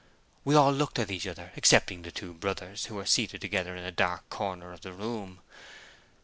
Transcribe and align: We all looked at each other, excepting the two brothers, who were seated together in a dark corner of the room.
We 0.43 0.55
all 0.55 0.71
looked 0.71 0.97
at 0.97 1.11
each 1.11 1.27
other, 1.27 1.51
excepting 1.55 2.01
the 2.01 2.11
two 2.11 2.33
brothers, 2.33 2.85
who 2.85 2.95
were 2.95 3.05
seated 3.05 3.39
together 3.41 3.75
in 3.75 3.83
a 3.85 3.91
dark 3.91 4.27
corner 4.31 4.73
of 4.73 4.81
the 4.81 4.93
room. 4.93 5.41